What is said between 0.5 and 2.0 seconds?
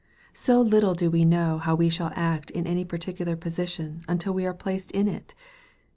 little do we know how we